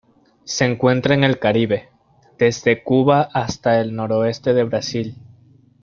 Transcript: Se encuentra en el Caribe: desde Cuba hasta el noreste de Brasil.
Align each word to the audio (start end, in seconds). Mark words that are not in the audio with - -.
Se 0.45 0.65
encuentra 0.65 1.13
en 1.13 1.23
el 1.23 1.37
Caribe: 1.37 1.89
desde 2.39 2.81
Cuba 2.81 3.21
hasta 3.35 3.79
el 3.79 3.95
noreste 3.95 4.55
de 4.55 4.63
Brasil. 4.63 5.15